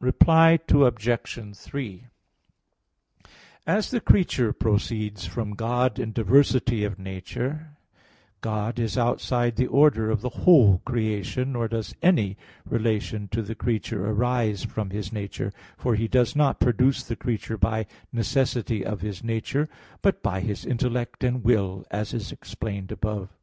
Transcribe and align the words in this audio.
Reply 0.00 0.58
Obj. 0.68 1.54
3: 1.54 2.04
As 3.64 3.92
the 3.92 4.00
creature 4.00 4.52
proceeds 4.52 5.24
from 5.26 5.54
God 5.54 6.00
in 6.00 6.10
diversity 6.10 6.82
of 6.82 6.98
nature, 6.98 7.76
God 8.40 8.80
is 8.80 8.98
outside 8.98 9.54
the 9.54 9.68
order 9.68 10.10
of 10.10 10.20
the 10.20 10.30
whole 10.42 10.78
creation, 10.84 11.52
nor 11.52 11.68
does 11.68 11.94
any 12.02 12.36
relation 12.64 13.28
to 13.28 13.40
the 13.40 13.54
creature 13.54 14.04
arise 14.04 14.64
from 14.64 14.90
His 14.90 15.12
nature; 15.12 15.52
for 15.76 15.94
He 15.94 16.08
does 16.08 16.34
not 16.34 16.58
produce 16.58 17.04
the 17.04 17.14
creature 17.14 17.56
by 17.56 17.86
necessity 18.12 18.84
of 18.84 19.00
His 19.02 19.22
nature, 19.22 19.68
but 20.02 20.24
by 20.24 20.40
His 20.40 20.66
intellect 20.66 21.22
and 21.22 21.44
will, 21.44 21.86
as 21.92 22.12
is 22.12 22.32
above 22.32 22.38
explained 22.40 22.88
(Q. 22.88 22.96
14, 22.96 22.96
AA. 22.96 23.18
3, 23.26 23.26
4; 23.26 23.26
Q. 23.28 23.34